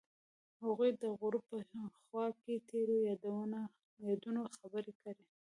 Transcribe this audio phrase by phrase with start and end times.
[0.65, 1.57] هغوی د غروب په
[2.05, 2.95] خوا کې تیرو
[4.09, 5.25] یادونو خبرې کړې.